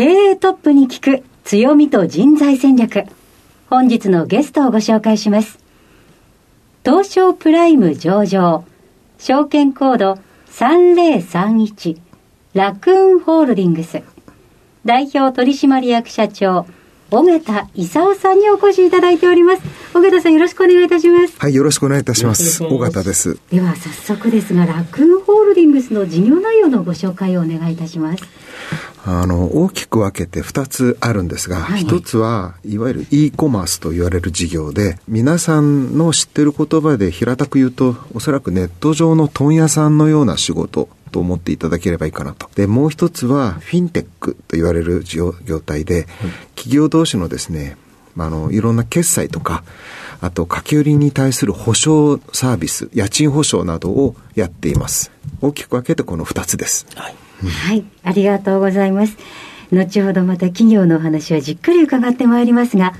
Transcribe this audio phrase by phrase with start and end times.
[0.00, 3.04] 経営トップに聞く強みと人材戦略。
[3.68, 5.58] 本日のゲストをご紹介します。
[6.86, 8.64] 東証プライム上場
[9.18, 10.18] 証券コード
[10.52, 11.98] 3031
[12.54, 14.02] ラクーンホールディングス。
[14.86, 16.64] 代表取締役社長
[17.10, 19.62] 尾形勲さんにお越しいただいております。
[19.92, 21.38] 尾形さんよろしくお願いいたします。
[21.38, 22.64] はい、よろしくお願いいたします。
[22.64, 23.38] 尾形です。
[23.50, 28.24] では早速ですがラクーンホールディングスの事業内容のご紹介をお願いいたします
[29.04, 42.48] あの、大きく分けて2つあるんですが、はい1つはいわゆる e コマースと言われる事業で、皆さんの知ってる言葉で平たく言うと、おそらくネット上の問屋さんのような仕事と思っていただければいいかなと。
[42.54, 46.06] で、もう一つはフィンテックと言われる業業態で、
[46.54, 47.76] 企業同士のですね、
[48.14, 49.64] まああの、いろんな決済とか、
[50.20, 55.10] あと、書き売りに対する保証サービス、家賃保証などをやっています。
[55.40, 56.86] 大きく分けてこの2つです。
[56.94, 59.16] はいはい、ありがとうございます。
[59.72, 62.92] 後ほどまた企業のお話はじっくり伺ってまいりますが、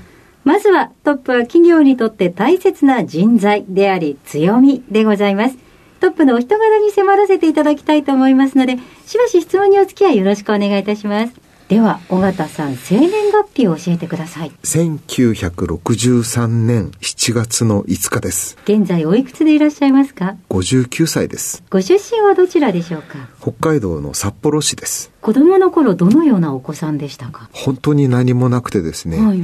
[0.43, 5.57] まずはトップは企業にとって大切な人材であり強みでございます。
[5.99, 11.40] トップのお人柄に迫らせていただきたいと思いますので、しばし質問にお付き合いよろしくお願いいたします。
[11.71, 14.51] では、尾形さん、生年月日を教えてください。
[14.61, 18.57] 1963年7月の5日です。
[18.65, 21.63] 現在おいくつでいらっしゃいますか？59歳です。
[21.69, 23.29] ご出身はどちらでしょうか？
[23.39, 25.13] 北海道の札幌市です。
[25.21, 27.49] 子供の頃どのようなお子さんでしたか？
[27.53, 29.37] 本当に何もなくてですね、はい。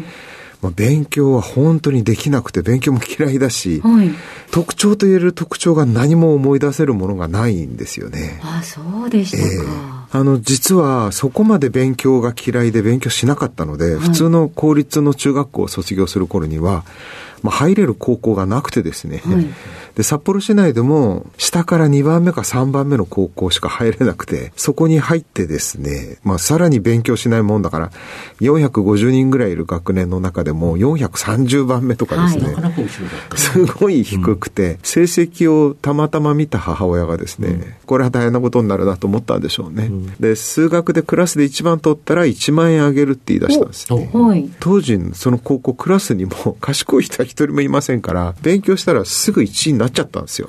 [0.62, 4.12] まあ勉強は本当にできなくて勉強も嫌いだし、はい。
[4.52, 8.42] 特徴と言える特徴が何も思い出せるものがないんですよね。
[8.44, 9.97] あ、そうでしたか。
[10.12, 13.96] あの、実はそこまで勉強が嫌いで勉強しなかったので、い。
[13.96, 16.86] 普通の公立の中学校を卒業する頃には、
[17.44, 19.46] まあ、入れる高校がなくてですね、はい
[19.98, 27.92] で、札幌市内でも、下から2番目か3番目の高校しか入れなくて、そこに入ってですね、まあ、さらに勉強しないもんだから、
[28.40, 32.88] 450人ぐらいいる学年の中でも、430番目とかですね、はい
[33.36, 39.90] すごい低くて、成績をたまたま見た母親がですね、これは大変なことになるなと思ったんでしょうね。
[40.20, 44.10] で、数学でクラスで一番取ったら1万円あげるって言い出したんですよね。
[44.14, 44.48] はい。
[44.60, 50.48] 当時、その高校クラスにも賢い人は一人もいませんから、勉強したらすぐ1位になっちゃったんですよ。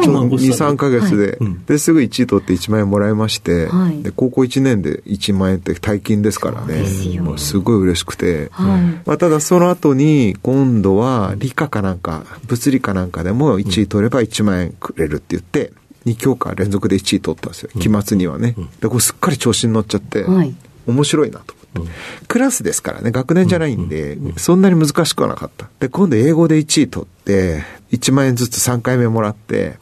[0.00, 1.64] 一万五2、千3ヶ月で、うん。
[1.64, 4.02] で、すぐ1位取って1万円もらいまして、はい。
[4.02, 6.74] で、高校1年で1万円って大金ですからね。
[6.74, 8.48] ですよもうすごい嬉しくて。
[8.52, 8.82] はい。
[9.06, 15.72] まあ、ただその後に今度は理科かなんか物理かなんかでも1位取れば1万円くれるって言って
[16.06, 17.70] 2教科連続で1位取ったんですよ。
[17.80, 18.54] 期末にはね。
[18.80, 20.54] でこれすっかり調子に乗っちゃってはい。
[20.86, 21.92] 面白いなと思って。
[22.28, 23.10] クラスですからね。
[23.10, 25.68] 学年じゃないんでそんなに難しくはなかった。
[25.80, 27.62] で今度英語で1位取って
[27.94, 29.78] 1万円ずつ3回目もらって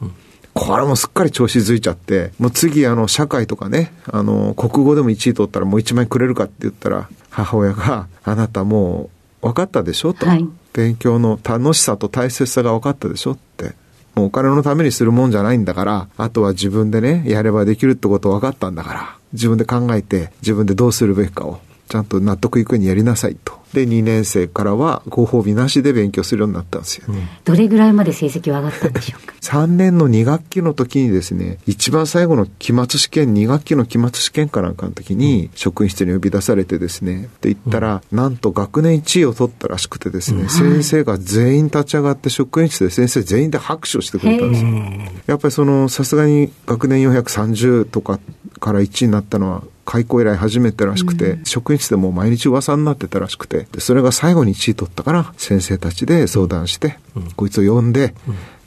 [0.53, 9.09] これもすっかり調子づいちゃって、もう次あの社会とかね、あの国語でも1位取ったらもう1万円くれるかって言ったら、母親があなたも
[9.41, 10.47] う分かったでしょと、はい。
[10.73, 13.73] 勉強の楽しさと大切さが分かったでしょって。
[14.15, 21.61] もうお金のためにするもんじゃないんだから、あとは自分でね、やればできるってこと分かったんだから、自分で考えて、自分でどうするべきかを、
[21.93, 23.61] ちゃんと納得いくようにやりなさいと。
[23.71, 27.05] で、2年生からはご褒美なしで勉強するようになったんですよ。
[27.45, 44.69] どれぐらいまで成績は上がったんでしょうか？3年の2学期の時にですね、一番最後の期末試験、2学期の期末試験かなんかの時に、職員室に呼び出されてですね、って言ったら、なんと学年1位を取ったらしくてですね、先生が全員立ち上がって職員室で先生全員で拍手をしてくれたんですよ。
[45.27, 48.19] やっぱりその、さすがに学年430とか
[48.59, 56.97] から1位になったのは、開校以来初めてらしくて、職員室でもう毎日噂になってたらしくて、でそれが最後に1位取ったから、先生たちで相談して、
[57.35, 58.15] こいつを呼んで、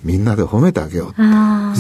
[0.05, 1.17] みんなで褒めてあげようって。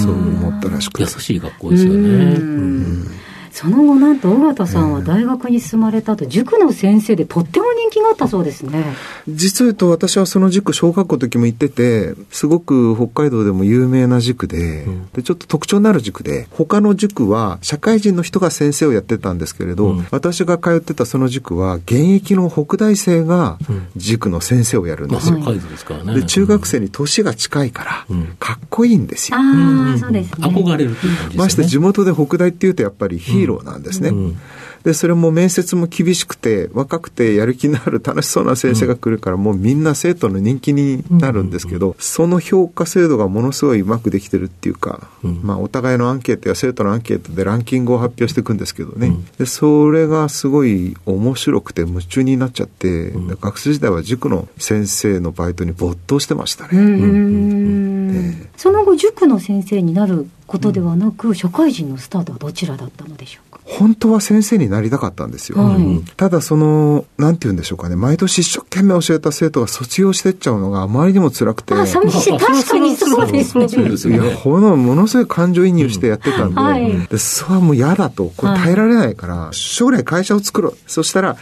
[0.00, 1.02] そう思ったらしくて。
[1.02, 3.25] 優しい学校ですよね。
[3.62, 8.84] うんその後なんと尾形さんは大学に進まれた後、塾の先生でとっても人気があったそうですね。
[9.26, 23.58] 実を言うと私はその塾小学校の時も行ってて、すごく北海道でも有名な塾で、うん、でちょっと特徴のある塾で、他の塾は社会人の人が先生をやってたんですけれど、うん、私が通ってたその塾は現役の北大生が
[23.96, 25.38] 塾の先生をやるんですよ。
[25.38, 28.06] うん、で中学生に年が近いから、
[28.38, 29.38] かっこいいんですよ。
[29.38, 30.46] ああ、そうですね。
[30.46, 31.38] 憧れるという感じですね。
[31.38, 34.12] まして地元で北大っていうとやっぱりヒーローなんですね。
[34.86, 45.08] で、それも面接も厳しくて、若くてやる気のある楽しそうな先生が来るから、もうみんな生徒の人気になるんですけど、その評価制度がものすごいうまくできてるっていうか、
[45.42, 49.16] まあお互いのアンケートや生徒のアンケートでランキングを発表していくんですけどね。
[49.38, 58.48] で、それがすごい面白くて夢中になっちゃって、学生時代は塾の先生のバイトに没頭してましたね。
[58.56, 63.60] その後塾の先生になることではなく、社会人のスタートはどちらだったのでしょうか？
[63.64, 65.58] 本当は先生になりたかったんですよ。
[65.58, 71.74] はい、ただその、なんて言うんでしょうかね、毎年一生懸命教えた生徒が卒業してっちゃうのがあまりにも辛くて。
[71.74, 72.38] あ、寂しい。
[72.38, 73.58] 確かにそうです
[74.08, 74.16] ね。
[74.16, 80.76] いや、ほの、ものすごい感情移入してやってたんで、うんはい、でそれはもう嫌だと、これ耐えられないから、はい、将来会社を作ろう。
[80.86, 81.36] そしたら、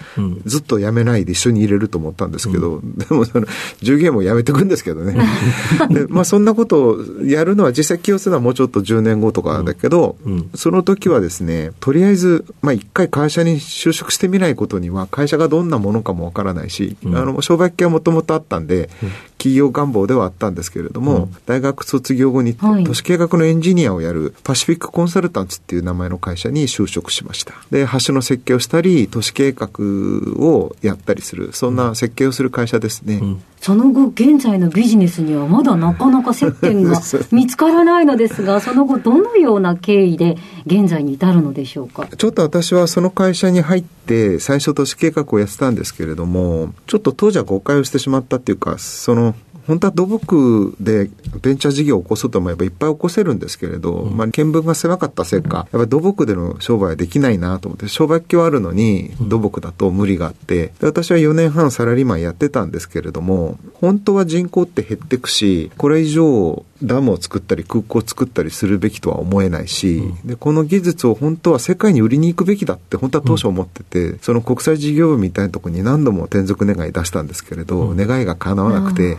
[0.46, 3.46] ずっと辞めないで一緒に入れると思ったんですけど、うん、でもその、
[3.82, 5.14] 従業員も辞めてくんですけどね。
[5.90, 18.88] で、まあそんなことをやるのは実際起用するのはもうちょっと10年後とかだけど、うん、その時はですね、とりあえず、まあ一回会社に就職してみないことには、会社がどんなものかもわからないし、うん、あの、商売系はもともとあったんで、
[19.44, 27.52] 企業願望ではあったんですけれども、大学卒業後に都市計画のエンジニアをやるパシフィックコンサルタンツっていう名前の会社に就職しました。
[27.70, 29.68] で、橋の設計をしたり、都市計画
[30.42, 33.20] をやったりする、そんな設計をする会社ですね。
[33.60, 37.00] その後、現在のビジネスにはまだなかなか接点が
[37.32, 40.36] 見つからないのですが、その後、どのような経緯で
[40.66, 42.06] 現在に至るのでしょうか？
[42.16, 49.33] ちょっと私はその会社に入って、最初都市計画をやってたんですけれども、ちょっと当時は誤解をしてしまったっていうか、その、
[49.66, 51.10] 本当は土木で
[51.42, 79.16] ベンチャー事業を起こそうと思えばいっぱい起こせるんですけれど、うん、まあ、見聞が狭かったせいか、やっぱり土木での商売はできないなと思って、商売機はあるのに土木だと無理があって、私は4年半サラリーマンやってたんですけれども、本当は人口って減っていくし、これ以上ダムを作ったり空港を作ったりするべきとは思えないし、うん、でこの技術を本当は世界に売りに行くべきだって本当は当初思ってて、うん、その国際事業部みたいなところに何度も転属願い出したんですけれど、うん、願いが叶わなくて、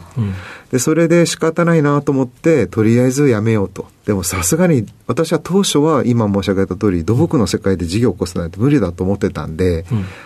[0.71, 3.87] でそれで仕方ないなと思ってとりあえずやめようと。
[4.05, 9.85] でもさすがに私は当初は今申し上げた通り土木の世界で事業を起こすなんて無理だと思ってたんで、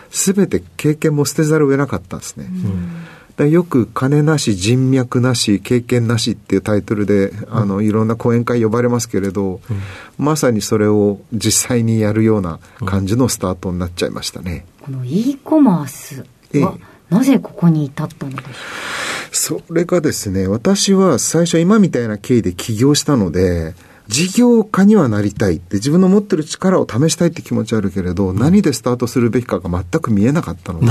[0.10, 2.50] すべて経験も捨てざるを得なかったんですね。
[3.46, 9.82] よく金なし、人脈なし、経験なしっていうタイトルで、あの、いろんな講演会呼ばれますけれど、うん、
[10.18, 14.66] まさにそれを実際にやるような感じのスタートになっちゃいましたね。
[14.82, 16.26] この e コマース
[16.60, 16.78] は、
[17.10, 18.54] なぜここに至ったのでしょう
[19.32, 23.74] それがですね、私は最初今みたいな経緯で起業したので、
[24.08, 30.88] 事業家にはなりたいって自分の持ってる力を試したいって気持ちあるけれど、うん、何でスタートするべきかが全く見えなかったので、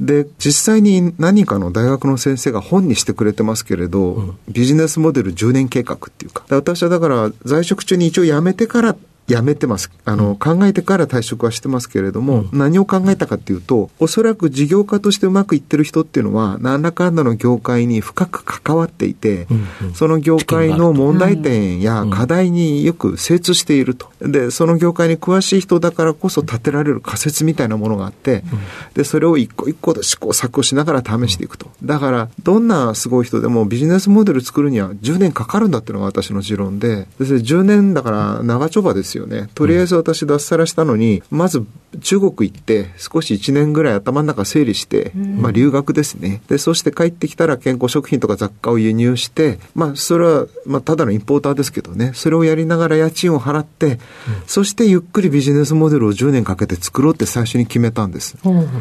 [0.00, 8.96] で、実際に何かの大学の先生が本にしてくれてますけれど、うん、ビジネスモデル10年計画っていうか、私はだから在職中に一応辞めてから
[9.32, 9.90] やめてます。
[10.04, 24.10] あの、考えてから退職はしてますけれども、うん、何を考えたかっていうと、おそらく事業家としてうまくいってる人っていうのは、何らかんだの業界に深く関わっていて、うんうん、その業界の問題点や課題によく精通していると。
[24.20, 28.60] で、その業界に詳しい人だからこそ立てられる仮説みたいなものがあって、うん、
[28.94, 31.70] で、それを一個一個で試行錯誤しながら試していくと。
[31.82, 39.48] だから、どんなすごい人でもビジネスモデル作るには10年かかるんだっていうのが私の持論で、で10年だから長丁場ですですよね。
[39.54, 41.64] とりあえず私脱サラしたのに、まず
[42.00, 46.42] 中国行って少し1年ぐらい頭の中整理して、まあ留学ですね。
[46.48, 53.98] で、そして帰ってきたら健康食品とか雑貨を輸入して、まあそれは、まあただのインポーターですけどね、それをやりながら家賃を払って、
[54.46, 58.36] そしてゆっくりビジネスモデルを10年かけて作ろうって最初に決めたんです。
[58.42, 58.72] なるほ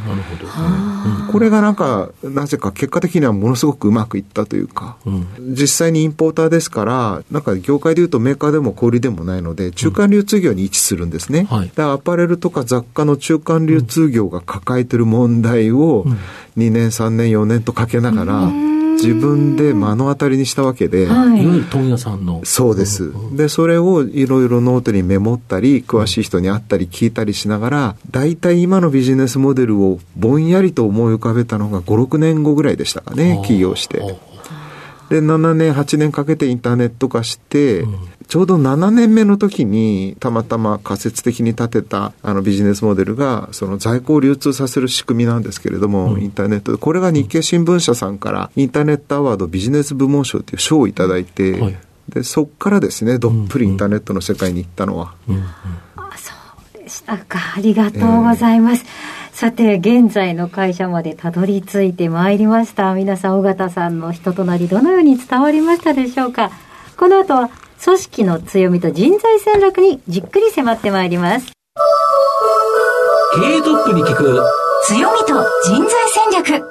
[1.25, 1.31] ど。
[1.31, 11.47] これがなんか、なぜか結果的にはものすごくうまくいったというか、うん、実際にインポーターですから、なんか業界でいうとメーカーでも小売でもないので、中間流通業に位置するんですね。
[11.49, 16.05] はい、アパレルとか雑貨の中間流通業が抱えてる問題を
[16.57, 18.51] 2年、3年、4年とかけながら、
[18.95, 22.41] 自分で目の当たりにしたわけで、はい、問屋さんの。
[22.43, 33.99] そうです、でそれをいろいろノートにメモったり詳しい人に会ったり聞いたりしながら大体今のビジネスモデルをぼんやりと思い浮かべたのが56年後ぐらいでしたかね起業して。
[35.09, 37.85] で、7年、8年かけてインターネット化して、
[38.31, 55.13] ちょうど7年目の時に、たまたま仮説的に立てたあのビジネスモデルが、その在庫を流通させる仕組みなんですけれども、インターネットで、これが日経新聞社さんから、インターネットアワードビジネス部門賞という賞をいただいて、はい、でそこからですね、どっぷりインターネットの世界に行ったのは。
[55.27, 55.43] うんうん、
[55.97, 56.31] あそ
[56.77, 57.37] うでしたか。
[57.57, 58.85] ありがとうございます。
[58.85, 62.93] えーさて、現在の会社までたどり着いてまいりました。
[62.93, 66.51] 皆さん、尾形さんの人となり、どのように伝わりましたでしょうか。
[66.95, 67.49] この後は、
[67.83, 71.51] 組織の強みと人材戦略にじっくり迫ってまいります。
[73.33, 74.39] 経営トップに聞く
[74.83, 75.33] 強みと
[75.65, 76.63] 人材戦略。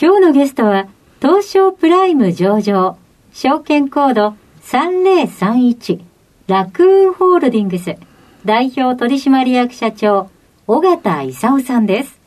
[0.00, 0.88] 今日のゲストは、
[1.20, 2.96] 東証プライム上場、
[3.32, 6.00] 証券コード3031、
[6.48, 7.96] ラクーンホールディングス。
[8.44, 10.30] 代表取締役社長、
[10.66, 12.19] 尾形勲さんです。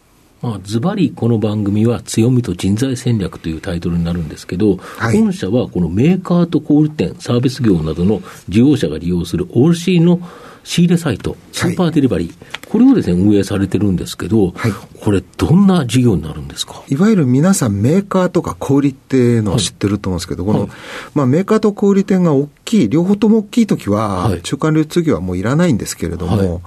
[0.44, 10.20] まあ、ズバリこの番組は強みと人材戦略というタイトルになるんですけど、はい、本社はこのメーカーと小売店、サービス業などの事業者が利用する OC の
[10.66, 12.38] 仕入れサイト、スーパーデリバリー、はい、
[12.74, 16.82] これをですね、運営されてるんですけど、はい、これ、どんな事業になるんですか？
[16.90, 20.70] いわゆる皆さん、メーカーとか小売っていうのを知ってると思うんですけど、この、
[21.14, 26.64] まあ、メーカーと小売店が大きい、両方とも大きいときは、中間流通業はもういらないんですけれども、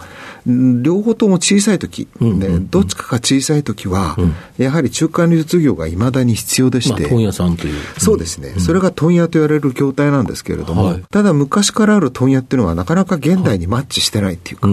[0.47, 4.17] 両方とも小さいとき、ね、どっちかが小さいときは、
[4.59, 7.75] やはり中間流通業がいまだに必要でして、まあ、問屋さんという。
[7.99, 14.69] そうですね、それが問屋と言われる業態なんですけれども、ただ昔からある問屋っていうのはなかなか現代にマッチしてないっていうか、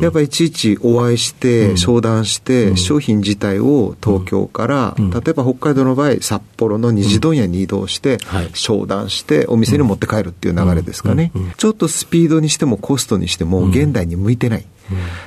[0.00, 8.18] やっぱりいちいちお会いして、商談して、商品自体を東京から、例えば北海道の場合、札幌の二次問屋に移動して、
[8.54, 11.32] 商談して、お店に持って帰るっていう流れですかね。
[11.56, 14.64] ちょっとスピードにしてもコストにしても、現代に向いてない。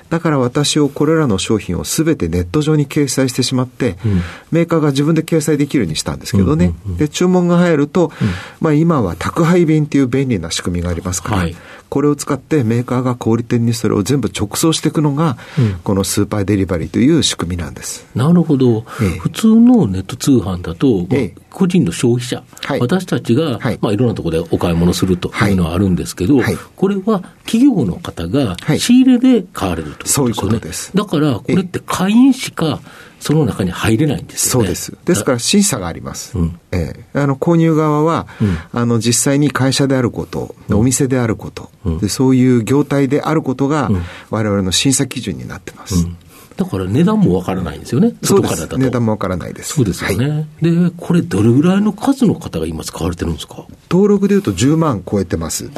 [0.10, 6.74] だから私をこれらの商品をすべてネット上に掲載してしまって、うん、メーカーが自分で掲載できるようにしたんですけどね。
[6.98, 8.12] で、注文が入ると、
[8.60, 11.56] まあ今は宅配便っていう便利な仕組みがありますから、はい、
[11.94, 15.38] これを使ってメーカーが小売店にそれを全部直送していくのが、
[15.84, 18.08] このスーパーデリバリーという仕組みなんです。
[18.16, 18.84] なるほど。
[19.00, 30.26] ええ、普通のネット通販だと、まあ、個人の消費者、はい、私たちが、はい、まあ、いろんなところでお買い物するというのはあるんですけど、はい、これは企業の方が仕入れで買われるということですよね。
[30.26, 30.92] そういうことです。
[30.96, 32.80] だから、これって会員しか、
[33.24, 34.68] その中に入れないんですよね。
[34.68, 34.98] そうです。
[35.06, 36.38] ですから審査があります。
[36.38, 43.90] うん、ええ、あの購入側は、うん、あの実際に会社であること、お店であること、うん、で、そういう業態であることが、
[44.30, 46.06] 我々の審査基準になってます。
[46.56, 48.78] だから値段もわからないんですよね、外からだと。
[48.78, 49.74] 値段もわからないです。
[49.74, 53.66] そうですよね、はい、で、これ、どれぐらいの数の方が今、使われてるんですか？
[53.90, 55.70] 登録でいうと10万超えてます。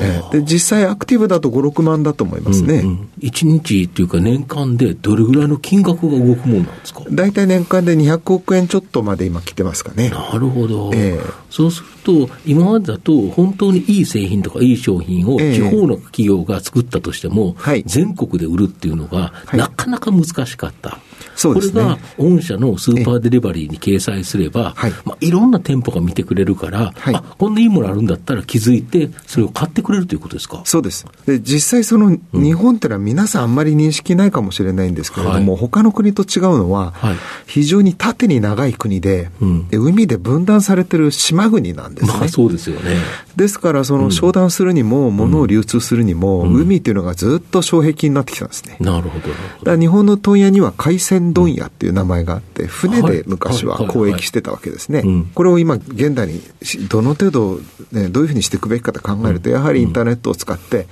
[0.00, 2.80] えー、で実際、アクティブだと5、6万だと思いますね。
[2.80, 7.02] うんうん、1日っていうか、年間でどれぐらいの金額が動くものなんですか？
[7.10, 10.10] 大体年間で200億円ちょっとまで今、来てますかね。
[10.10, 10.90] なるほど。
[10.94, 20.98] えー、そうすると、今までだと、本当にいい製品とかいい商品を地方の企業が作ったとしても、えー全国で売るっていうのが、なかなか難しかった。
[21.36, 21.78] そうですね、こ
[22.20, 24.92] れが御社のスーパーデリバリーに掲載すれば、はい。
[25.04, 30.62] まあ、いろんな店舗が見てくれるから、はい、あこんないいものあるんだったら気づいて、それを買ってくれるということですか？
[30.64, 31.06] そうです。
[31.26, 37.16] で実際、その日本ってのは皆さんあんまり認識ないかもしれないんですけれども、はい、他の国と違うのは、はい、
[37.46, 42.12] 非常に縦に長い国でうん、で、海で分断されてる島国なんですね。
[42.18, 42.96] まあ、そうですよね。
[43.36, 48.76] ですから、その商談するにも、物を流通するにも、うん、海っていうのがずっと障壁になってきたんですね。
[48.80, 49.70] なるほど。
[49.70, 55.04] だ日本の問屋には海鮮問屋っていう名前があって、船で昔は交易してたわけですね。
[55.34, 56.40] これを今、現代に
[56.88, 57.60] どの程度、
[57.92, 60.86] ね、どういうふうにしていくべきかと考えると、やはりインターネットを使って、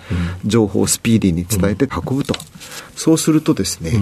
[0.45, 2.35] 情報をスピーディーに伝えて運ぶと。
[2.97, 3.93] そうするとですね、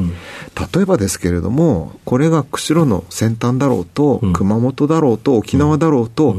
[0.75, 6.37] 例えばですけれども、これが釧路の先端だろうと、熊本だろうと、沖縄だろうと、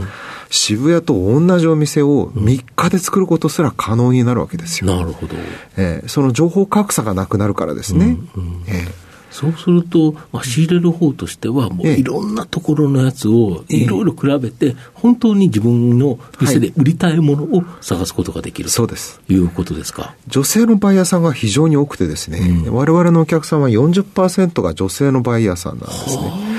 [0.50, 4.96] 渋谷と同じお店を3日で作ることすら可能になるわけですよ。
[4.96, 5.36] なるほど。
[5.78, 8.18] えー、その情報格差がなくなるからですね。
[8.36, 8.44] うん。
[8.44, 9.03] うん、えー
[9.34, 19.20] そうすると、まあ、仕入れる方としては、もういろんなところのやつをいろいろ比べて、本当に自分の店で売りたいものを探すことができる、そうです。
[19.28, 20.16] いうことですか？
[20.28, 26.54] 女性のバイヤーさんが非常に多くてですね、うん、我々のお客さんは40%が女性のバイヤーさんなんですね。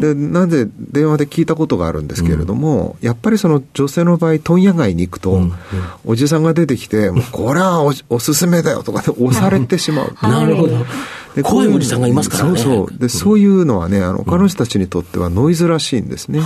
[0.00, 5.52] で、なぜ電話で聞いたことがあるんですけれども、うん、やっぱりその女性の場合、問屋街に行くと、うんうん、
[6.04, 10.14] おじさんが出てきて、もうこれはおおすすめだよとかで押されてしまう。
[10.22, 10.84] なるほど。
[11.36, 12.58] で怖いおじさんがいますからね。
[12.58, 12.98] そうそう。
[12.98, 16.40] で、そういうのはね、あの、彼女たちにとってはノイズらしいんですね。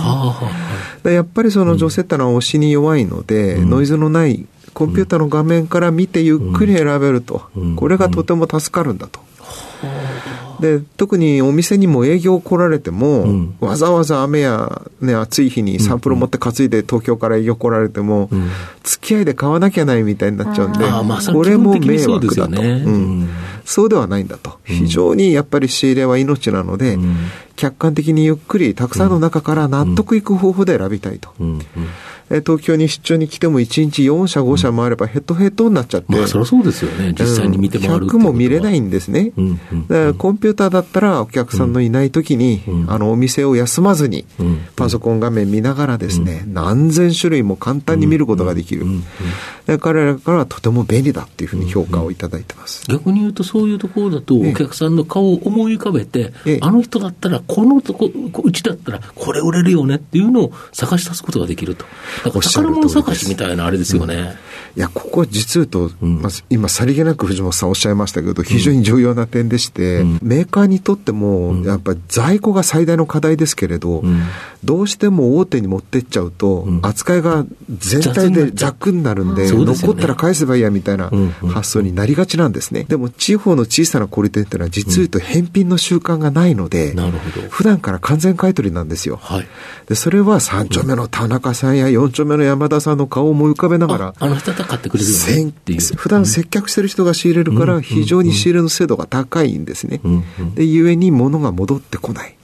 [1.03, 7.43] でやっぱりその女性ってのは押しに弱いので、ノイズのないコンピューターの画面から見てゆっくり選べると。
[7.77, 9.21] これがとても助かるんだと。
[10.61, 13.55] で特にお店にも営業来られても、うん。
[13.59, 18.49] わざわざ雨や、ね、暑い日にサンプル持って担いで東京から営業来られても、ん。
[18.83, 20.85] 付き合いで買わなきゃないみたいになっちゃうんで、
[21.31, 22.83] これも迷惑だと、ね。
[22.85, 22.93] うん。
[22.93, 23.29] うん。
[23.65, 27.15] そうではないんだと、非常にやっぱり仕入れは命なので、うん。
[27.55, 31.29] 客観的にゆっくりたくさんの中から納得いく方法で選びたいと。
[32.29, 37.13] 東京に出張に来ても1日4社5社もあればヘッドヘッドになっちゃって、まあ、そりゃそうですよね。
[37.13, 39.33] 実際に見て回るってこと100はも見れないんですね。
[39.35, 39.59] うん。
[39.71, 39.87] うん。
[39.87, 42.91] だからコンピューターだったらお客さんのいない時に、うん。
[42.91, 44.61] あのお店を休まずにうん。
[44.75, 48.83] パソコン画面見ながらですね、何千種類も簡単に見ることができる。
[48.83, 48.89] うん。
[48.89, 49.03] うん。
[49.65, 52.83] で彼らからはとても便利だっていうふうに評価をいただいてます。
[52.87, 54.51] 逆に言うと、そういうところだと、ええ。
[54.51, 56.59] お客さんの顔を思い浮かべて、ええ。
[56.61, 58.09] あの人だったら、このとこ、
[58.43, 61.85] うちだったら、これ売れるよねっていうのを探し出すことができると。
[62.23, 64.35] だから宝物探しみたいなあれですよね。
[64.75, 66.21] いや、ここ実言うと、うん。
[66.21, 70.19] まず今、さりげなく藤本さんおっしゃいましたけど、非常に重要な点でして、うん。
[70.21, 74.21] メーカーにとっても、んやっぱり在庫が最大の課題ですけれど、うん
[74.63, 81.11] どうしても大手に持ってっちゃうと、ん扱いが全体で弱になるんで、残ったら返せばいいやみたいな
[81.51, 82.85] 発想になりがちなんですね。
[82.87, 86.95] でも、地方の小さな小売店っていうのは、実言うと返品の習慣がないので。
[87.49, 89.19] 普段から完全買い取りなんですよ。
[89.21, 89.47] はい。
[89.87, 95.79] で、それは3丁目の田中さんや4丁目の山田さんの顔を思い浮かべながらあ、あの人買ってくれるよね先っていう。
[95.95, 100.01] 普段接客してる人が仕入れるから、うん非常に仕入れの精度が高いんですね。
[100.03, 100.23] うんうん
[100.55, 102.35] で、ゆえに物が戻ってこない。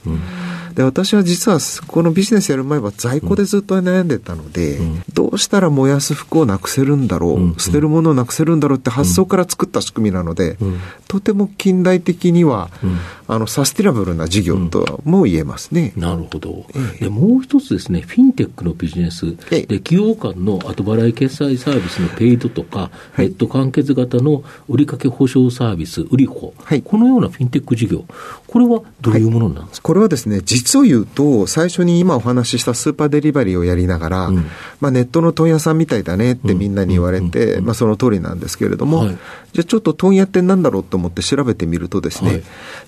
[0.78, 1.58] うんで、私は実は、
[1.88, 5.02] このビジネスやる前は在庫でずっと悩んでたので、うん。
[5.12, 7.56] どうしたら燃やす服をなくせるんだろう、うん。
[7.56, 10.78] 捨てるものをなくせるんだろうって発想から作った仕組みなので、うん。
[11.08, 12.96] とても近代的には、うん。
[13.26, 15.92] あの、サスティナブルな事業とも言えますね。
[15.96, 17.04] なるほど、ええ。
[17.06, 19.66] でもう一つですね、フィンテックのビジネス、ええ。
[19.66, 26.82] で企業間の後払い決済サービスのペイドとか、ネット完結型の売掛保証サービス、売り保、はい。
[26.82, 28.04] このようなフィンテック事業、
[28.46, 34.46] これはどういうものなんですか、これはですね、実を言うと、最初に今お話ししたスーパーデリバリーをやりながら、うん。
[34.80, 39.18] まあ、ネットの問屋さんみたいだねってみんなに言われて、まあ、その通りなんですけれども、はい。
[39.52, 42.42] じゃあちょっと問屋ってなんだろうと思って調べてみるとですね、はい。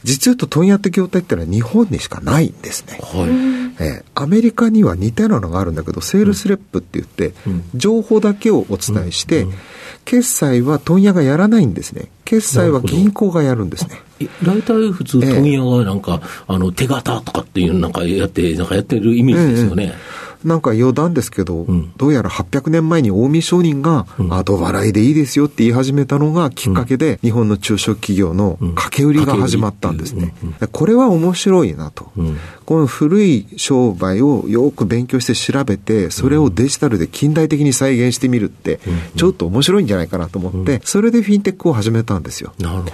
[0.05, 2.99] 実を言うと問屋って業態ってのは日本にしかないんですね。
[3.01, 3.85] はい。
[3.85, 7.65] えーアメリカには似たようなのがあるんだけど、セールスレップって言って、うん。
[7.75, 9.54] 情報だけをお伝えして、うん
[10.05, 12.11] 決済は問屋がやらないんですね。
[12.25, 14.00] 決済は銀行がやるんですね。
[14.21, 19.95] え大体普通、ええ問屋はなんか、あの手形とかっていう、なんかやって、なんかやってるイメージですよね。
[20.45, 21.93] なんか余談ですけど、ん。
[21.97, 24.33] どうやら800年前に近江商人がうん。
[24.33, 30.35] 後払いでいいですよって言い始めたのがきっかけで、日本の中小企業の掛け売りが始まったんですね。
[30.73, 32.11] これは面白いなと。
[32.17, 32.39] うん。
[32.65, 38.81] この古い商売をよく勉強して調べて、それをデジタルで近代的に再現してみるって、
[39.17, 42.52] ちょっと面白いんじゃないかなと思って、それでフィンテックを始めたんですよ。
[42.58, 42.93] なるほど。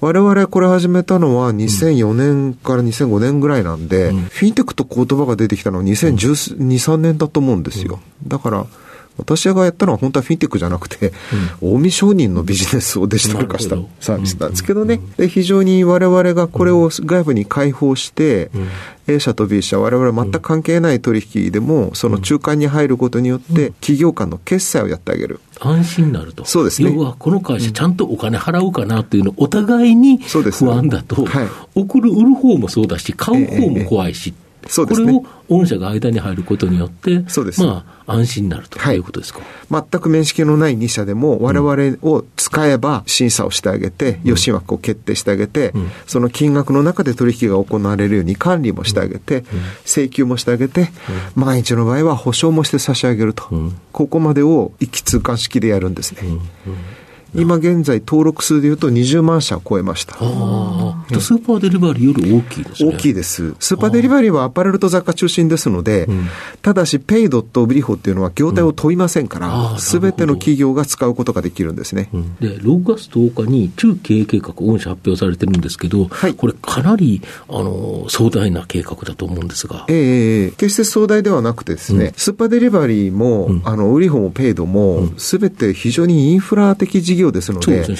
[0.00, 8.00] 我々これ始めたのは2004年から2005年ぐらいなんで、フィンテックと言葉が出てきたのは2012、3年だと思うんですよ。
[8.26, 8.66] だから、
[9.20, 11.12] 私がやったのは本当はフィンテックじゃなくて、
[11.60, 15.00] 近江商人のビジネスをデジタル化したサービスなんですけどね。
[15.16, 18.50] で非常に我々がこれを外部に開放して、
[19.06, 25.40] A 社と B 社、我々全く関係ない取引でも、その中間に入ることによって、企業間の決済をやってあげる。
[25.60, 26.44] 安心になると。
[26.44, 26.92] そうですね。
[26.94, 31.48] 要は、この会社ちゃんとお金払うかなっていうの、お互いにそうです不安だと、はい。
[31.74, 34.32] 送る、売る方もそうだし、買う方も怖いし、
[34.68, 35.12] そうですね。
[35.12, 37.62] これを御社が間に入ることによって、そうです。
[37.64, 38.96] まあ、安心になるとはい。
[38.96, 39.40] いうことですか？
[39.70, 45.90] 全く面識のない2社でも我々を使えば審査をしてあげて、予診枠を決定してあげて、ん。
[46.06, 49.44] その金額の中で取引が行われるように管理もしてあげて、
[49.84, 50.90] 請求もしてあげて、
[51.34, 53.76] 万一の場合は保証もして差し上げると、ん。
[53.92, 56.20] ここまでを一気通貫式でやるんですね。
[57.34, 60.14] 今現在登録数でいうと20万社を超えました。
[60.14, 62.94] ああ、スーパーデリバリーより大きいですね。
[62.94, 63.54] 大きいです。
[63.58, 66.28] スーパーデリバリーはアパレルと雑貨中心ですので、ん。
[66.62, 72.08] ただし、ペイドとブリホっていうのは業態を問いませんから、すべ、ての企業が使うことができるんですね。
[72.12, 72.36] うん。
[72.36, 76.34] で、6月10日に中経営計画、御社発表されてるんですけど、はい。
[76.34, 79.86] これかなり、あの、壮大な計画だと思うんですが。
[79.88, 83.62] ええ決して壮大ではなくてですね、スーパーデリバリーも、うん。
[83.64, 87.92] あの、ウリホもペイドも、すべて非常にインフラ的事業ですので、そ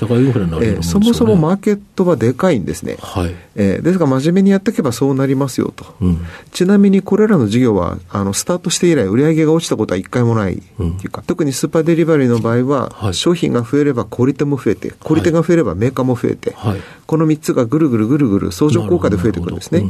[0.62, 2.96] えそもそもマーケットはでかいんですね。
[3.00, 3.34] はい。
[3.56, 5.84] ええですから真面目にやっていけばそうなりますよと。
[6.00, 6.26] うん。
[6.52, 16.80] ちなみにこれらの事業は、あの、スタートして以来、売上が落ちたことは一回もないっていうか、特にスーパーデリバリーの場合は、はい商品が増えれば小売手も増えて、小売手が増えればメーカーも増えて、はい。
[17.06, 19.84] この3つがぐるぐるぐるぐる相乗効果で増えていくんですね。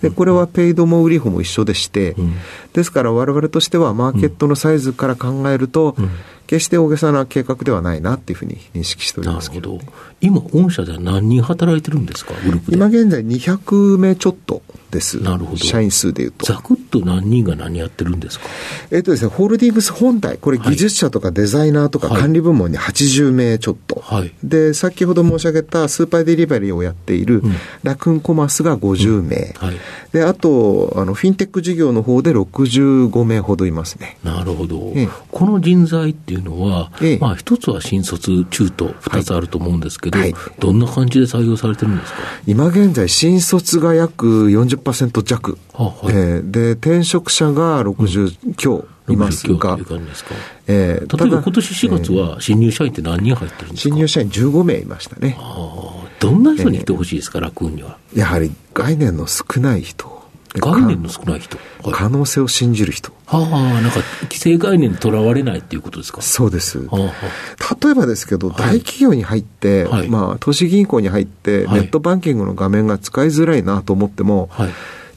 [0.00, 2.34] で、これはペイドも売り法も一緒でして、ん
[2.72, 5.94] ですから我々としてはマーケットのサイズから考えると、
[6.46, 9.84] 決して大げさな計画ではないなっていうふうに認識しておりますけど、ほど。
[10.20, 12.76] 今、御社では何人働いてるんですか、グループで。
[12.76, 14.62] 今現在200名ちょっと
[14.96, 15.22] です。
[15.22, 16.46] なるほど社員数でいうと。
[16.46, 18.46] ざくっと何人が何やってるんですか？
[18.90, 24.00] えっとですね、ホールディングス本体、これはい技術者とかデザイナーとかはい管理部門に80名ちょっと。
[24.04, 29.54] はいで、先ほど申し上げたスーパーデリバリーをやっているうんラクーンコマースが50名。
[29.58, 29.76] はい。
[30.12, 34.16] で、あと、あの、フィンテック事業の方で65名ほどいますね。
[34.24, 42.18] なるほど、ええこの人材っていうのは、ええまあ一つは新卒、中途、二つあると思うんですけど、はいどんな感じで採用されてるんですか？
[42.46, 45.58] 今現在、新卒が約40%弱。
[45.74, 50.34] あはいえーで、転職者が60強います60がう、感じですか
[50.66, 55.38] えー例えば今年4月は新入社員って何人入ってるんですか、新入社員15名いましたね。
[56.18, 57.98] どんな人に来てほしいですか、楽には。
[58.14, 60.15] やはり概念の少ない人。
[60.60, 61.56] 概念の少ない人。
[61.56, 63.12] はい、は可能性を信じる人。
[63.26, 66.22] あ、なんか既成概念にとらわれないっていうことですか？
[66.22, 66.86] そうです。
[66.86, 74.50] はあは例えばですけど、大企業に入って、はいまあ、投資銀行に入って、はいネットバンキングの画面が使いづらいなと思っても。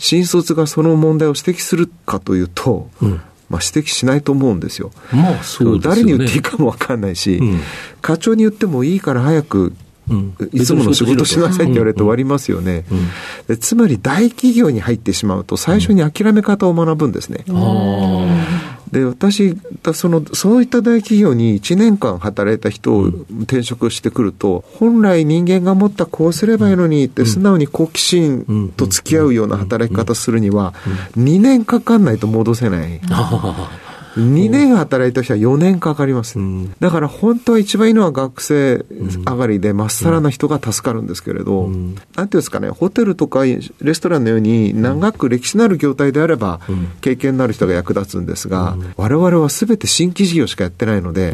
[0.02, 4.91] 新卒がその問題を指摘するかというと、うんまあ、指摘しないと思うんですよ。
[5.12, 6.02] まあそうですよね。
[6.02, 7.60] 誰に言っていいかもわかんないし、うん
[8.02, 9.78] 課長に言ってもいいから早く、うん
[10.53, 12.85] いつもの仕事しなさいって言われて終わりますよね。
[13.59, 17.45] つまり大企業に入ってしまうと最初に諦め方を学ぶんですね。
[17.49, 30.73] あで、私、だその、そういった大企業に1年間働いた人を転職してくると、本来人間が持ったこうすればいいのにって素直に好奇心と付き合うような働き方するには、
[31.17, 32.99] 2年かかんないと戻せない。
[34.19, 34.25] あ。
[34.25, 36.39] 2年働いた人は4年かかります。
[36.39, 43.60] うんだから本当は一番いいのは学生上がりでまっさらな人が助かるんですけれど、うんなんていうんですかね、ホテルとかレ
[43.93, 51.34] ストランのように長く歴史のある業態であればうん経験のある人が役立つんですが、我々は全て新規事業しかやってないので、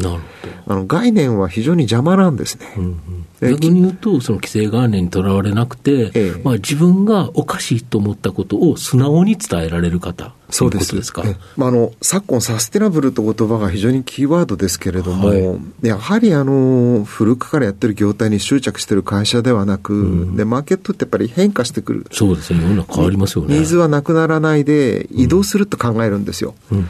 [0.67, 2.73] あの概念は非常に邪魔なんですね。
[2.75, 2.81] ど。
[2.81, 10.95] うんうんえ逆に言うと、その既成概念にとらわれなくて、ええまあ、自分がおかしいと思ったことを素直に伝えられる方そうです。
[10.95, 11.23] ですか。
[11.25, 22.05] えまあ、あの、昨今サステナブルという言葉が非常にキーワードですけれども、はいやはりあの、古くからやってる業態に執着してる会社ではなく、で、マーケットってやっぱり変化してくる。
[22.11, 23.57] そうですね、世の中変わりますよね。
[23.57, 26.55] ニーズはなくならないで移動すると考えるんですよ。
[26.71, 26.87] うんうん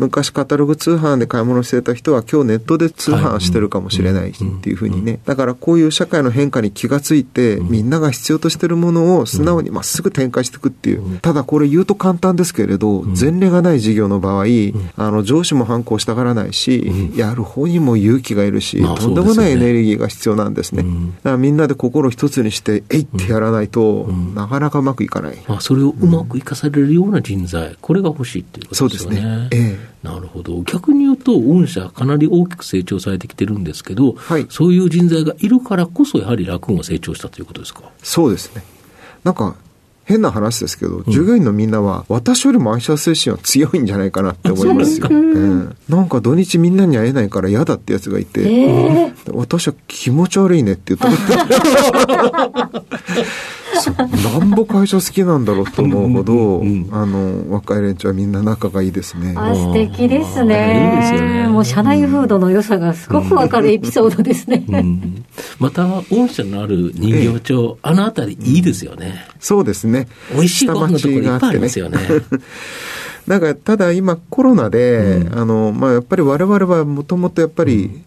[0.00, 5.20] 昔カタログ通販で買い物してた人は今日ネットで通販してるかもしれないっていうふうにね。
[5.26, 11.20] だからこういう社会の変化に気がついて、みんなが必要としてるものを素直にまっすぐ展開していくっていう。
[11.20, 14.44] ただこれ言うと簡単ですけれど、前例がない事業の場合、
[14.96, 20.82] あの上司も反抗したがらないし、やる方にも勇気がいるし、まあとんでもないエネルギーが必要なんですね。
[20.82, 21.10] うん。
[21.16, 25.36] だからみんなで心一つにして、えいってやらないと、なかなかうまくいかない。
[25.46, 29.16] まあ、それをうまく生かされるような人材、これが欲しいっていうことですよね。
[29.16, 29.48] そうですね。
[29.52, 30.62] ええなるほど。
[30.62, 37.82] 逆に言うと、御社かなり大きく成長されてきてるんですけど、はいそういう人材がいるからこそ、やはり楽が成長したということですか？
[38.02, 38.62] そうですね。
[39.24, 39.56] なんか、
[40.06, 45.06] 変な話ですけど、従業員のみんなは、私よりも愛社精神は強いんじゃないかなって思いますよ。
[45.08, 51.16] うんなんか土日みんなに会えないから嫌だってやつがいて、私は気持ち悪いねって言ったこ
[52.06, 52.84] と
[53.94, 59.34] なんぼ会社好きなんだろうと思うほど、あの、若い連中はみんな仲がいいですね。
[59.36, 61.48] あ素敵ですいいねですよね。
[61.48, 65.24] もう社内風土の良さがすごくわかるエピソードですね、うん。
[65.58, 69.26] また、御社のある人形町、あのあたりいいですよね。
[69.38, 70.08] そうですね。
[70.32, 71.98] 美味しいご飯のところいっぱいありますよね。
[73.26, 78.02] なんか、ただ今コロナで、あの、まあ、やっぱり我々はもともとやっぱり、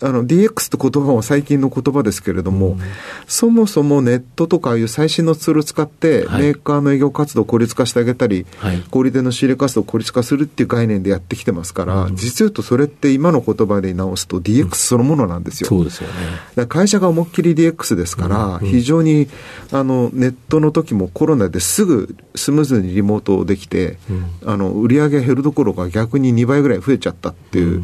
[0.00, 2.78] あの、DX って言葉は最近の言葉ですけれども、
[3.26, 6.42] そもそもネットとかああいう最新のツールを使って、はい。
[6.42, 8.82] メーカーの営業活動を効率化してあげたり、はい。
[8.90, 15.68] 小売店の仕入れ活動を効率化するっていう概念でやってきてますから、実を言うとそれって今の言葉で直すと DX そのものなんですよ。
[15.68, 16.08] そうですよ
[16.56, 16.66] ね。
[16.66, 19.28] 会社が思いっきり DX ですから、非常に
[19.72, 23.98] あのネットの時もコロナですぐスムーズにリモートできて、
[24.44, 27.82] あの売り上げ減るどころか逆に2倍ぐらい増えちゃったっていう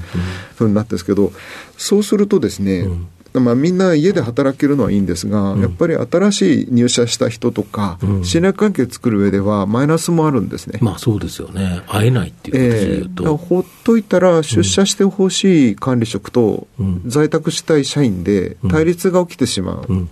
[0.56, 1.32] ふうになってるんですけど、
[1.80, 2.86] そうするとですね、
[3.34, 10.78] まあ、みんな家で働けるのはいいんですが、やっぱり新しい入社した人とか、信頼関係作る上ではマイナスもあるんですね。
[10.82, 11.82] まあそうですよね。
[11.86, 12.96] 会えないっていう形でええ。
[12.96, 13.24] 言うと。
[13.24, 17.02] だからほっといたら出社してほしい管理職とうん。
[17.06, 20.08] 在宅したい社員で対立が起きてしまう、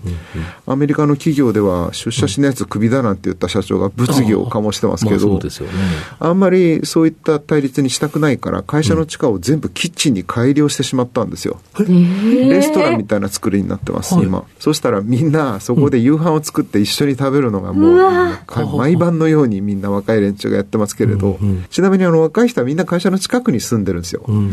[0.66, 5.72] アメリカの企業では出社しないやつクビだなんて言った社長が物議を醸してますけど、うですよね。
[6.18, 14.24] あんまりそういった対立にしたくないから会社の地下を全部キッチンに改良してしまったんですよ、レストランみたいな作りになってます、はい。
[14.24, 14.44] 今。
[14.60, 21.64] そしたらみんなそこで夕飯を作って一緒に食べるのがもう、う毎晩のようにみんな若い連中がやってますけれど、うんうん。
[21.70, 24.48] ちなみにあの若い人はみんな会社の近くに住んでるんですよ、うんうんうん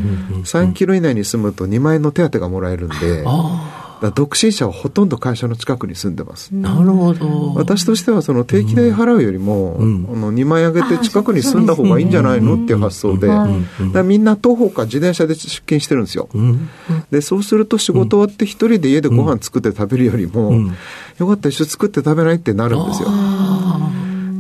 [0.46, 6.52] 3キロ以内に住むと2万円の手当がもらえるんで、あら独身者はほとんど会社の近くに住んでます。
[6.54, 7.54] あ、なるほど。
[7.56, 16.30] 私としてはその定期代払うよりも、うんあの2万円上げて近くに住んだ方がいいんじゃないのっていう発想で、はいだからみんな徒歩か自転車で出勤してるんですよ。
[16.34, 16.70] うん。
[17.12, 20.76] で、そうすると仕事終わって一人で家でご飯作って食べるよりも、うん
[21.18, 23.10] よかったら一緒に作って食べないってなるんですよ。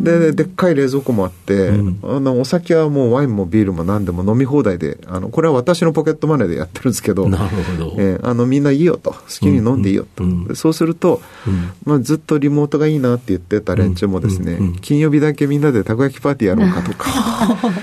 [0.04, 2.00] で、ででっかい冷蔵庫もあって、うん。
[2.04, 7.96] あの、お酒はもうワインもビールも何でも飲み放題で、あの、これは私のポケットマネーでやってるんですけど、なるほど。
[7.98, 9.12] えーあの、みんないいよと。
[9.12, 10.56] 好きに飲んでいいよと。
[10.56, 11.72] そうすると、うん。
[11.86, 17.10] まあ、ずっとリモートがいいなって言ってた連中もですね、金曜日だけみんなでたこ焼きパーティーやろうかとか、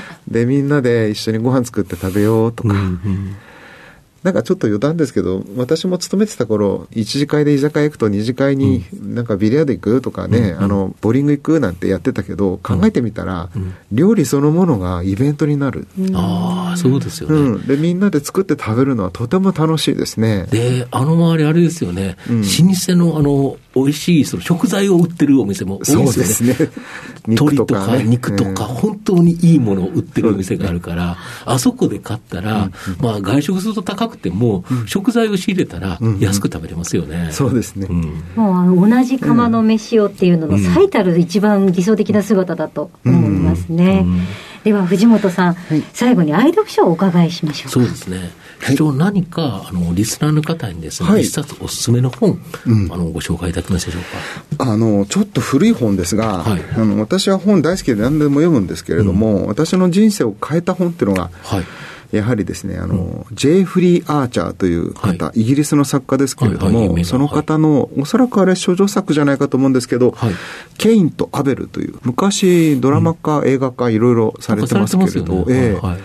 [0.29, 2.75] で、みんなで一緒にご飯作って食べようとか、
[4.23, 13.75] なんかちょっと余談ですけど、私も勤めてた頃、一次会で居酒屋行くと二次会になんかビリヤード行くとかね、あの、ボーリング行くなんてやってたけど、考えてみたら、うん。
[13.91, 15.89] 料理そのものがイベントになる。
[16.15, 17.37] ああ、そうですよね。
[17.37, 17.67] うん。
[17.67, 20.47] で、みんなで作って食べるのはとても楽しいですね。
[20.51, 26.17] で、あの周りあれですよね、うん老舗のあの、美味しいその食材を売ってるお店も多いそうでよね。
[26.19, 26.57] ですすね。
[27.27, 37.29] 鶏とかね肉とか、うん本当にいいものを売ってるお店があるから、あそこで買ったら、まあ外食すると高くても、食材を仕入れたらうん安く食べれますよね。
[37.33, 37.87] そうですね。
[37.89, 38.03] うん
[38.37, 44.05] もうあの同じ釜の飯をっていうのの最たる一番理想的な姿だと思いますね。
[44.65, 45.57] うんでは藤本さん、
[45.93, 47.71] 最後に愛読書をお伺いしましょうか。
[47.71, 48.31] そうですね。
[48.61, 54.65] 所長、何か、あの、リスナーの方にですね、はい一冊おすすめの本、うんあの、ご紹介いただけますでしょうか？
[54.71, 61.65] あの、ちょっと古い本ですが、はいあの、私は本大好きで何でも読むんですけれども、私の人生を変えた本っていうのが、はい。
[62.13, 70.35] やはりですね、あの、ジェイ・フリー・アーチャーという方、はイギリスの作家ですけれども、はいはいその方の、おそらくあれ、処女作じゃないかと思うんですけど、はい
[70.77, 76.01] ケインとアベルという、昔、ドラマ化、映画化、いろいろされてますけれど、ねええはいはい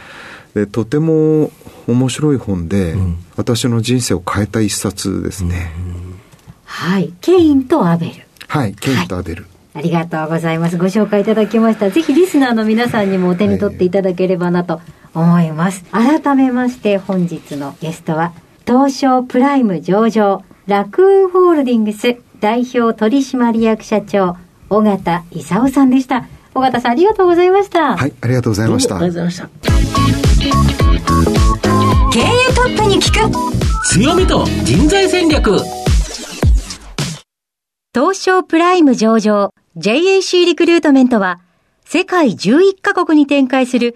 [0.54, 1.52] でとても
[1.88, 5.72] 面白い本で、ん私の人生を変えた一冊ですね。
[6.66, 7.14] はい。
[7.22, 8.14] ケインとアベル。
[8.48, 9.46] はい、ケインとアベル。
[9.74, 10.78] ありがとうございます。
[10.78, 11.92] ご紹介いただきました。
[11.92, 14.82] ぜひリスナーの皆さんにもお手に取っていただければなと
[15.14, 15.84] 思います。
[15.92, 18.34] 改めまして本日のゲストは、
[18.66, 24.38] 東証プライム上場、ラクーンホールディングス代表取締役社長、
[24.70, 26.28] 尾形勲さんでした。
[26.54, 27.96] 尾形さんありがとうございました。
[27.96, 29.08] はい、ありがとうございましたあり。
[29.08, 29.78] がとうございました。
[32.12, 32.24] 経営
[32.56, 35.58] トップに聞く強みと人材戦略。
[37.94, 41.40] 東証プライム上場 JAC リクルートメントは
[41.84, 43.96] 世界11カ国に展開する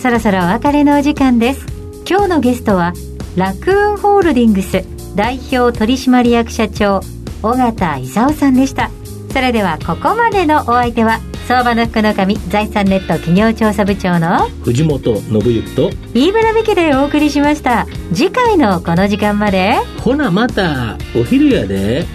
[0.00, 1.66] そろそろお別れのお時間です。
[2.08, 2.94] 今日のゲストは
[3.36, 4.82] ラクーンホールディングス
[5.14, 7.02] 代表取締役社長
[7.42, 8.90] 尾形勲さんでした。
[9.30, 17.86] それではここまでのお相手は相場の福の神財産ネット企業調査部長の藤本信之と、飯村美希でお送りしました。
[18.14, 22.06] 次回のこの時間までほなまた、お昼やで。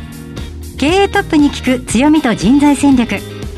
[0.79, 3.34] 経営トップに聞く強みと人材戦略